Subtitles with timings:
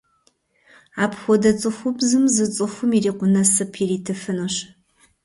[1.03, 4.55] Апхуэдэ цӏыхубзым зы цӏыхум ирикъун насып иритыфынущ.